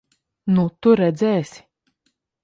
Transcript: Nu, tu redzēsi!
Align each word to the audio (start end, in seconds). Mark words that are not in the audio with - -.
Nu, 0.53 0.63
tu 0.85 0.93
redzēsi! 1.01 1.61